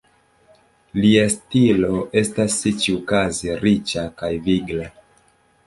[1.03, 4.93] Lia stilo estas, ĉiukaze, riĉa kaj vigla.